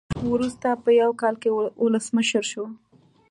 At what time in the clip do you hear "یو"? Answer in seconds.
1.01-1.11